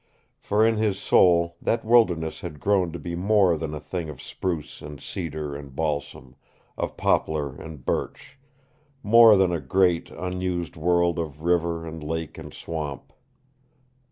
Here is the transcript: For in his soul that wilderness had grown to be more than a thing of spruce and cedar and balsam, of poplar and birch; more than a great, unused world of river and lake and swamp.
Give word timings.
For 0.39 0.65
in 0.65 0.77
his 0.77 0.97
soul 0.97 1.57
that 1.61 1.85
wilderness 1.85 2.41
had 2.41 2.59
grown 2.59 2.91
to 2.91 2.97
be 2.97 3.15
more 3.15 3.55
than 3.55 3.75
a 3.75 3.79
thing 3.79 4.09
of 4.09 4.19
spruce 4.19 4.81
and 4.81 4.99
cedar 4.99 5.55
and 5.55 5.75
balsam, 5.75 6.35
of 6.75 6.97
poplar 6.97 7.53
and 7.61 7.85
birch; 7.85 8.39
more 9.03 9.37
than 9.37 9.51
a 9.51 9.61
great, 9.61 10.09
unused 10.09 10.75
world 10.75 11.19
of 11.19 11.43
river 11.43 11.85
and 11.85 12.01
lake 12.03 12.39
and 12.39 12.51
swamp. 12.51 13.13